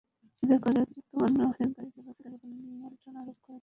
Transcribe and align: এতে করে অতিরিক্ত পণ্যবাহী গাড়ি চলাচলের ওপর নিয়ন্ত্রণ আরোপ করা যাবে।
এতে 0.43 0.55
করে 0.63 0.79
অতিরিক্ত 0.83 1.11
পণ্যবাহী 1.13 1.65
গাড়ি 1.71 1.89
চলাচলের 1.95 2.33
ওপর 2.35 2.47
নিয়ন্ত্রণ 2.69 3.15
আরোপ 3.21 3.37
করা 3.37 3.53
যাবে। 3.53 3.59